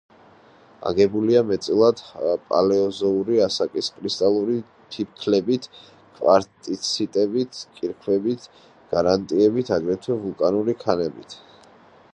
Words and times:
აგებულია 0.91 1.41
მეტწილად 1.49 1.99
პალეოზოური 2.53 3.35
ასაკის 3.47 3.89
კრისტალური 3.99 4.55
ფიქლებით, 4.95 5.69
კვარციტებით, 6.17 7.61
კირქვებით, 7.79 8.49
გრანიტებით, 8.95 9.71
აგრეთვე 9.81 10.21
ვულკანური 10.27 10.79
ქანებით. 10.85 11.39